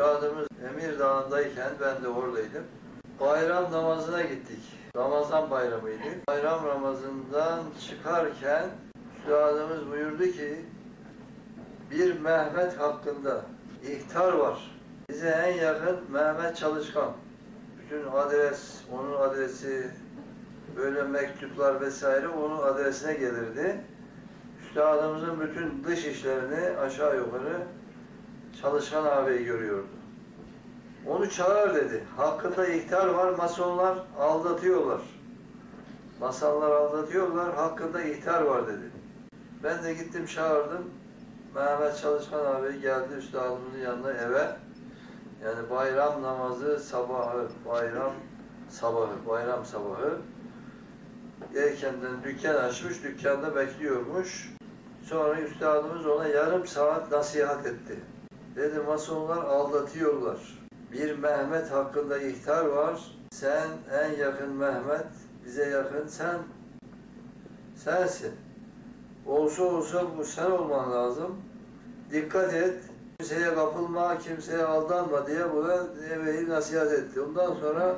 Üstadımız 0.00 0.46
Emir 0.70 0.98
Dağı'ndayken 0.98 1.70
ben 1.80 2.02
de 2.02 2.08
oradaydım. 2.08 2.64
Bayram 3.20 3.72
namazına 3.72 4.22
gittik. 4.22 4.58
Ramazan 4.96 5.50
bayramıydı. 5.50 6.04
Bayram 6.28 6.66
namazından 6.66 7.60
çıkarken 7.88 8.64
Üstadımız 9.18 9.90
buyurdu 9.90 10.22
ki 10.22 10.64
bir 11.90 12.20
Mehmet 12.20 12.78
hakkında 12.78 13.42
ihtar 13.82 14.32
var. 14.32 14.70
Bize 15.10 15.28
en 15.28 15.64
yakın 15.64 15.98
Mehmet 16.10 16.56
Çalışkan. 16.56 17.12
Bütün 17.78 18.10
adres, 18.10 18.82
onun 18.92 19.20
adresi, 19.20 19.90
böyle 20.76 21.02
mektuplar 21.02 21.80
vesaire 21.80 22.28
onun 22.28 22.62
adresine 22.62 23.14
gelirdi. 23.14 23.80
Üstadımızın 24.66 25.40
bütün 25.40 25.84
dış 25.84 26.04
işlerini 26.04 26.78
aşağı 26.78 27.16
yukarı 27.16 27.62
Çalışkan 28.62 29.04
ağabeyi 29.04 29.44
görüyordu. 29.44 29.86
Onu 31.06 31.30
çağır 31.30 31.74
dedi. 31.74 32.04
Hakkında 32.16 32.66
ihtar 32.66 33.06
var, 33.06 33.32
masonlar 33.32 33.98
aldatıyorlar. 34.18 35.00
Masallar 36.20 36.70
aldatıyorlar, 36.70 37.54
hakkında 37.54 38.02
ihtar 38.02 38.42
var 38.42 38.66
dedi. 38.66 38.90
Ben 39.64 39.84
de 39.84 39.94
gittim 39.94 40.26
çağırdım. 40.26 40.90
Mehmet 41.54 42.00
Çalışkan 42.00 42.44
abi 42.44 42.80
geldi 42.80 43.14
üstadımızın 43.18 43.78
yanına 43.78 44.10
eve. 44.10 44.56
Yani 45.44 45.70
bayram 45.70 46.22
namazı 46.22 46.78
sabahı, 46.78 47.48
bayram 47.68 48.12
sabahı, 48.68 49.26
bayram 49.28 49.64
sabahı. 49.64 50.18
Erkenden 51.56 52.22
dükkan 52.24 52.54
açmış, 52.54 53.04
dükkanda 53.04 53.56
bekliyormuş. 53.56 54.50
Sonra 55.02 55.40
üstadımız 55.40 56.06
ona 56.06 56.28
yarım 56.28 56.66
saat 56.66 57.12
nasihat 57.12 57.66
etti. 57.66 58.00
Dedi 58.56 58.78
masonlar 58.78 59.44
aldatıyorlar. 59.44 60.58
Bir 60.92 61.18
Mehmet 61.18 61.70
hakkında 61.70 62.18
ihtar 62.18 62.64
var. 62.64 63.18
Sen 63.30 63.68
en 63.92 64.16
yakın 64.16 64.56
Mehmet, 64.56 65.06
bize 65.44 65.68
yakın 65.68 66.06
sen. 66.06 66.38
Sensin. 67.76 68.32
Olsa 69.26 69.62
olsa 69.62 70.04
bu 70.18 70.24
sen 70.24 70.50
olman 70.50 70.92
lazım. 70.92 71.36
Dikkat 72.12 72.54
et. 72.54 72.82
Kimseye 73.18 73.54
kapılma, 73.54 74.18
kimseye 74.18 74.64
aldanma 74.64 75.26
diye 75.26 75.52
buna 75.54 75.76
eveyi 76.14 76.48
nasihat 76.48 76.92
etti. 76.92 77.20
Ondan 77.20 77.54
sonra 77.54 77.96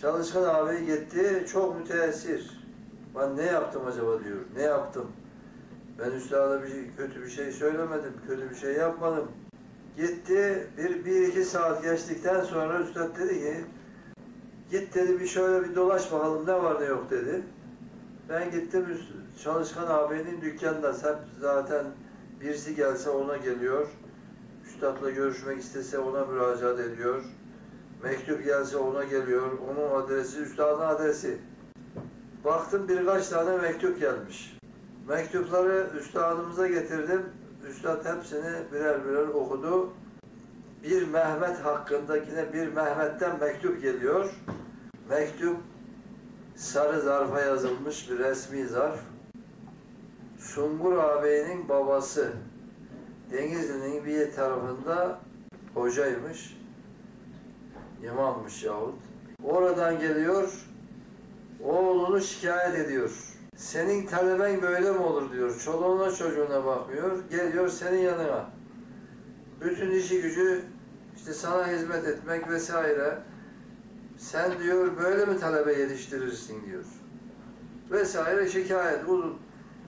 Çalışkan 0.00 0.42
abi 0.42 0.86
gitti, 0.86 1.46
çok 1.52 1.78
müteessir. 1.78 2.60
Ben 3.14 3.36
ne 3.36 3.42
yaptım 3.42 3.82
acaba 3.86 4.24
diyor. 4.24 4.38
Ne 4.56 4.62
yaptım? 4.62 5.06
Ben 5.98 6.10
üstada 6.10 6.62
bir 6.62 6.96
kötü 6.96 7.22
bir 7.22 7.30
şey 7.30 7.52
söylemedim, 7.52 8.12
kötü 8.26 8.50
bir 8.50 8.54
şey 8.54 8.72
yapmadım. 8.72 9.28
Gitti, 9.98 10.66
bir, 10.78 11.04
bir 11.04 11.28
iki 11.28 11.44
saat 11.44 11.82
geçtikten 11.82 12.40
sonra 12.40 12.80
üstad 12.80 13.18
dedi 13.18 13.40
ki, 13.40 13.64
git 14.70 14.94
dedi 14.94 15.20
bir 15.20 15.26
şöyle 15.26 15.68
bir 15.68 15.74
dolaş 15.74 16.12
bakalım 16.12 16.46
ne 16.46 16.54
var 16.54 16.80
ne 16.80 16.84
yok 16.84 17.10
dedi. 17.10 17.42
Ben 18.28 18.50
gittim 18.50 18.86
Çalışkan 19.44 19.86
abinin 19.86 20.40
dükkanında, 20.40 20.92
hep 20.92 21.16
zaten 21.40 21.86
birisi 22.40 22.74
gelse 22.74 23.10
ona 23.10 23.36
geliyor. 23.36 23.88
Üstadla 24.66 25.10
görüşmek 25.10 25.58
istese 25.58 25.98
ona 25.98 26.24
müracaat 26.24 26.80
ediyor. 26.80 27.24
Mektup 28.02 28.44
gelse 28.44 28.76
ona 28.76 29.04
geliyor. 29.04 29.50
Onun 29.70 30.02
adresi, 30.02 30.40
üstadın 30.40 30.82
adresi. 30.82 31.38
Baktım 32.44 32.88
birkaç 32.88 33.28
tane 33.28 33.56
mektup 33.56 34.00
gelmiş. 34.00 34.56
Mektupları 35.08 35.90
üstadımıza 35.98 36.66
getirdim. 36.66 37.22
Üstad 37.66 38.04
hepsini 38.04 38.72
birer 38.72 39.04
birer 39.04 39.28
okudu. 39.28 39.90
Bir 40.82 41.08
Mehmet 41.08 41.58
hakkındakine 41.64 42.52
bir 42.52 42.68
Mehmet'ten 42.68 43.40
mektup 43.40 43.82
geliyor. 43.82 44.34
Mektup 45.10 45.56
sarı 46.56 47.00
zarfa 47.00 47.40
yazılmış 47.40 48.10
bir 48.10 48.18
resmi 48.18 48.66
zarf. 48.66 49.00
Sungur 50.38 50.96
ağabeyinin 50.96 51.68
babası 51.68 52.32
Denizli'nin 53.30 54.04
bir 54.04 54.32
tarafında 54.32 55.20
hocaymış. 55.74 56.58
imammış 58.04 58.64
yahut. 58.64 58.94
Oradan 59.44 59.98
geliyor, 59.98 60.66
oğlunu 61.64 62.20
şikayet 62.20 62.78
ediyor. 62.78 63.37
Senin 63.58 64.06
taleben 64.06 64.62
böyle 64.62 64.92
mi 64.92 64.98
olur 64.98 65.32
diyor. 65.32 65.60
Çoluğuna 65.60 66.12
çocuğuna 66.12 66.64
bakmıyor. 66.64 67.28
Geliyor 67.30 67.68
senin 67.68 67.98
yanına. 67.98 68.50
Bütün 69.60 69.90
işi 69.90 70.22
gücü 70.22 70.64
işte 71.16 71.32
sana 71.32 71.68
hizmet 71.68 72.06
etmek 72.06 72.50
vesaire. 72.50 73.18
Sen 74.16 74.58
diyor 74.58 74.96
böyle 74.96 75.24
mi 75.24 75.40
talebe 75.40 75.72
yetiştirirsin 75.72 76.66
diyor. 76.66 76.84
Vesaire 77.90 78.48
şikayet 78.48 79.08
uzun. 79.08 79.38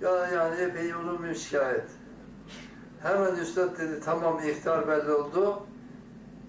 Ya 0.00 0.26
yani 0.26 0.60
epey 0.60 0.92
uzun 0.92 1.24
bir 1.24 1.34
şikayet. 1.34 1.88
Hemen 3.02 3.36
üstad 3.36 3.78
dedi 3.78 4.00
tamam 4.04 4.40
ihtar 4.48 4.88
belli 4.88 5.12
oldu. 5.12 5.66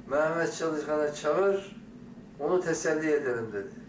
Mehmet 0.10 0.54
Çalışkan'a 0.58 1.14
çağır. 1.14 1.76
Onu 2.40 2.62
teselli 2.62 3.12
edelim 3.12 3.50
dedi. 3.54 3.85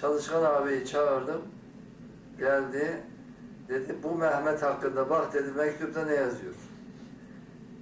Çalışkan 0.00 0.42
abiyi 0.42 0.86
çağırdım. 0.86 1.42
Geldi. 2.38 3.02
Dedi 3.68 3.96
bu 4.02 4.14
Mehmet 4.14 4.62
hakkında 4.62 5.10
bak 5.10 5.34
dedi 5.34 5.52
mektupta 5.56 6.04
ne 6.04 6.14
yazıyor? 6.14 6.54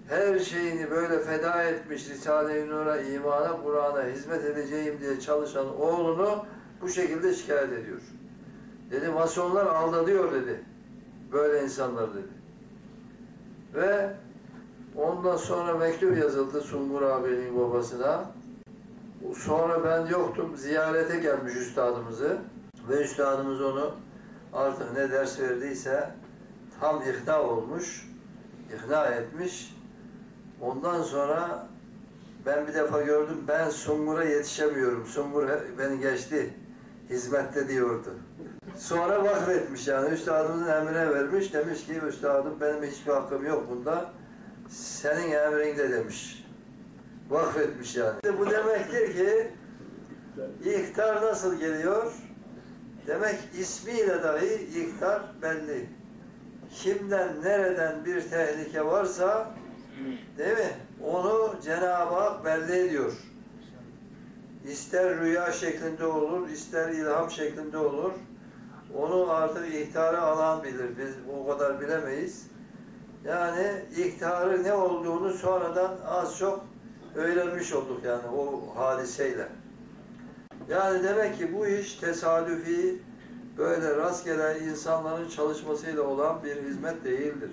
Her 0.09 0.39
şeyini 0.39 0.91
böyle 0.91 1.21
feda 1.21 1.63
etmiş 1.63 2.09
Risale-i 2.09 2.69
Nur'a, 2.69 3.01
imana, 3.01 3.63
Kur'an'a 3.63 4.05
hizmet 4.05 4.45
edeceğim 4.45 4.99
diye 5.01 5.21
çalışan 5.21 5.81
oğlunu 5.81 6.45
bu 6.83 6.89
şekilde 6.89 7.35
şikayet 7.35 7.73
ediyor. 7.73 8.01
Dedi 8.91 9.09
masonlar 9.09 9.67
aldatıyor 9.67 10.33
dedi. 10.33 10.65
Böyle 11.33 11.65
insanlar 11.65 12.15
dedi. 12.15 12.29
Ve 13.75 14.11
ondan 14.97 15.37
sonra 15.37 15.75
mektup 15.77 16.19
yazıldı 16.19 16.61
Sungur 16.61 17.03
abinin 17.03 17.59
babasına. 17.59 18.25
Sonra 19.37 19.85
ben 19.85 20.07
yoktum. 20.07 20.57
Ziyarete 20.57 21.19
gelmiş 21.19 21.57
üstadımızı. 21.57 22.39
Ve 22.89 23.03
üstadımız 23.03 23.61
onu 23.61 23.95
artık 24.53 24.97
ne 24.97 25.11
ders 25.11 25.41
verdiyse 25.41 26.11
tam 26.81 27.03
ikna 27.03 27.43
olmuş. 27.43 28.09
ikna 28.75 29.07
etmiş. 29.07 29.75
Ondan 30.61 31.03
sonra 31.03 31.67
ben 32.47 32.67
bir 32.67 32.75
defa 32.75 33.03
gördüm. 33.03 33.45
Ben 33.49 33.71
Sungur'a 33.71 34.25
yetişemiyorum. 34.25 35.07
Sungur 35.07 35.49
beni 35.79 36.01
geçti. 36.01 36.55
Hizmette 37.11 37.69
diyordu. 37.69 38.15
Sonra 38.77 39.25
vakfetmiş 39.25 39.89
yani. 39.89 40.15
Üstadımızın 40.15 40.69
emrine 40.69 41.15
vermiş. 41.15 41.55
Demiş 41.55 41.87
ki 41.87 42.01
üstadım 42.09 42.61
benim 42.61 42.83
hiçbir 42.83 43.13
hakkım 43.13 43.47
yok 43.47 43.67
bunda. 43.71 44.13
Senin 44.69 45.31
emrinde 45.33 45.93
demiş. 45.93 46.48
Vakfetmiş 47.31 47.97
yani. 47.97 48.21
Bu 48.39 48.51
demektir 48.51 49.13
ki 49.13 49.51
ihtar 50.65 51.23
nasıl 51.23 51.61
geliyor? 51.61 52.13
Demek 53.07 53.39
ismiyle 53.59 54.23
dahi 54.23 54.55
ihtar 54.55 55.23
belli. 55.43 55.89
Kimden 56.75 57.43
nereden 57.43 58.05
bir 58.05 58.21
tehlike 58.21 58.87
varsa 58.87 59.51
değil 60.39 60.59
mi? 60.59 60.77
Onu 61.05 61.55
Cenab-ı 61.63 62.15
Hak 62.15 62.45
belli 62.45 62.79
ediyor. 62.79 63.13
İster 64.65 65.21
rüya 65.21 65.53
şeklinde 65.53 66.07
olur, 66.07 66.49
ister 66.49 66.89
ilham 66.89 67.31
şeklinde 67.31 67.79
olur. 67.79 68.13
Onu 68.97 69.31
artık 69.31 69.75
ihtarı 69.75 70.21
alan 70.21 70.63
bilir. 70.63 70.99
Biz 70.99 71.15
o 71.35 71.47
kadar 71.47 71.81
bilemeyiz. 71.81 72.47
Yani 73.25 73.83
ihtarı 73.97 74.63
ne 74.63 74.73
olduğunu 74.73 75.33
sonradan 75.33 75.99
az 76.07 76.39
çok 76.39 76.65
öğrenmiş 77.19 77.73
olduk 77.73 78.05
yani 78.05 78.27
o 78.37 78.73
hadiseyle. 78.77 79.49
Yani 80.69 81.03
demek 81.03 81.39
ki 81.39 81.55
bu 81.55 81.67
iş 81.67 81.95
tesadüfi 81.95 83.03
böyle 83.59 83.97
rastgele 83.97 84.59
insanların 84.59 85.29
çalışmasıyla 85.29 86.03
olan 86.03 86.43
bir 86.43 86.63
hizmet 86.63 87.05
değildir. 87.05 87.51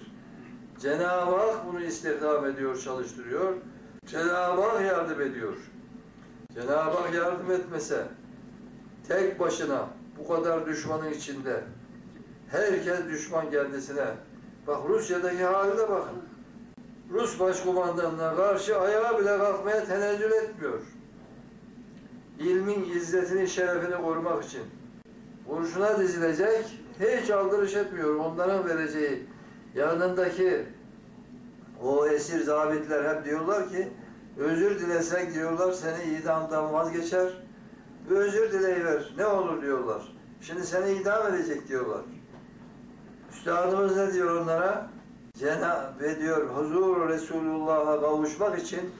Cenab-ı 0.80 1.36
Hak 1.36 1.68
bunu 1.68 1.82
istihdam 1.82 2.46
ediyor, 2.46 2.80
çalıştırıyor. 2.80 3.54
Cenab-ı 4.06 4.62
Hak 4.62 4.82
yardım 4.82 5.22
ediyor. 5.22 5.54
Cenab-ı 6.54 6.98
Hak 6.98 7.14
yardım 7.14 7.52
etmese 7.52 8.08
tek 9.08 9.40
başına 9.40 9.88
bu 10.20 10.28
kadar 10.28 10.66
düşmanın 10.66 11.12
içinde 11.12 11.64
herkes 12.52 13.06
düşman 13.06 13.52
kendisine. 13.52 14.06
Bak 14.68 14.78
Rusya'daki 14.90 15.44
haline 15.44 15.90
bakın. 15.90 16.35
Rus 17.12 17.40
başkumandanına 17.40 18.36
karşı 18.36 18.80
ayağa 18.80 19.20
bile 19.20 19.38
kalkmaya 19.38 19.86
tenezzül 19.86 20.32
etmiyor. 20.32 20.80
İlmin 22.40 22.90
izzetini, 22.90 23.48
şerefini 23.48 24.02
korumak 24.02 24.44
için. 24.44 24.64
Kurşuna 25.48 26.00
dizilecek, 26.00 26.80
hiç 27.00 27.30
aldırış 27.30 27.76
etmiyor. 27.76 28.16
Onların 28.16 28.70
vereceği 28.70 29.24
yanındaki 29.76 30.66
o 31.84 32.08
esir 32.08 32.44
zabitler 32.44 33.16
hep 33.16 33.26
diyorlar 33.26 33.70
ki 33.70 33.88
özür 34.38 34.80
dilesek 34.80 35.34
diyorlar 35.34 35.74
seni 35.74 36.04
idamdan 36.04 36.74
vazgeçer 36.74 37.34
özür 38.10 38.52
dileyiver 38.52 39.14
ne 39.18 39.26
olur 39.26 39.62
diyorlar. 39.62 40.14
Şimdi 40.42 40.66
seni 40.66 40.92
idam 40.92 41.28
edecek 41.28 41.68
diyorlar. 41.68 42.02
Üstadımız 43.32 43.98
ne 43.98 44.14
diyor 44.14 44.42
onlara? 44.42 44.90
Cenab-ı 45.40 46.20
diyor 46.20 46.50
huzur 46.50 47.10
Resulullah'a 47.10 48.02
kavuşmak 48.02 48.60
için 48.60 48.92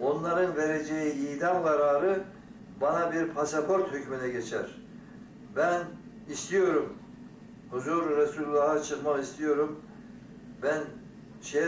onların 0.00 0.56
vereceği 0.56 1.14
idam 1.14 1.62
kararı 1.64 2.24
bana 2.80 3.12
bir 3.12 3.28
pasaport 3.28 3.92
hükmüne 3.92 4.28
geçer. 4.28 4.66
Ben 5.56 5.82
istiyorum. 6.28 6.92
Huzur 7.70 8.16
Resulullah'a 8.16 8.82
çıkmak 8.82 9.22
istiyorum. 9.22 9.80
Ben 10.62 10.82
şey. 11.42 11.62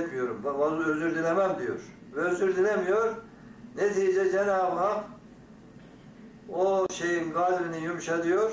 Ben 0.45 0.55
özür 0.85 1.15
dilemem 1.15 1.57
diyor. 1.59 1.81
Ve 2.17 2.21
özür 2.21 2.57
dilemiyor. 2.57 3.15
Netice 3.77 4.31
Cenab-ı 4.31 4.79
Hak 4.79 5.05
o 6.53 6.87
şeyin 6.93 7.33
kalbini 7.33 7.85
yumuşatıyor. 7.85 8.53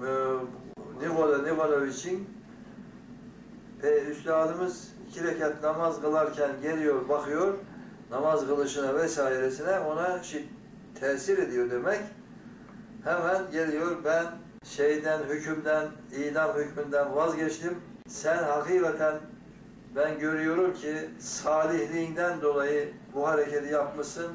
Ee, 0.00 0.06
Nikola 1.00 1.42
Nikolaevic'in 1.42 2.33
ve 3.84 4.04
üstadımız 4.04 4.88
iki 5.08 5.24
rekat 5.24 5.62
namaz 5.62 6.00
kılarken 6.00 6.50
geliyor, 6.62 7.08
bakıyor, 7.08 7.54
namaz 8.10 8.46
kılışına 8.46 8.94
vesairesine 8.94 9.78
ona 9.78 10.08
şi- 10.08 10.44
tesir 11.00 11.38
ediyor 11.38 11.70
demek. 11.70 12.00
Hemen 13.04 13.50
geliyor, 13.52 13.96
ben 14.04 14.26
şeyden, 14.64 15.22
hükümden, 15.22 15.88
idam 16.16 16.56
hükmünden 16.56 17.16
vazgeçtim. 17.16 17.78
Sen 18.08 18.42
hakikaten 18.44 19.14
ben 19.96 20.18
görüyorum 20.18 20.74
ki 20.74 21.10
salihliğinden 21.18 22.40
dolayı 22.40 22.92
bu 23.14 23.28
hareketi 23.28 23.72
yapmışsın. 23.72 24.32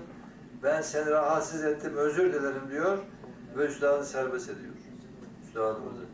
Ben 0.63 0.81
seni 0.81 1.09
rahatsız 1.11 1.63
ettim, 1.63 1.93
özür 1.95 2.33
dilerim 2.33 2.71
diyor 2.71 2.97
ve 3.57 3.65
üstadı 3.65 4.05
serbest 4.05 4.49
ediyor. 4.49 4.73
Üstadımızı. 5.47 6.08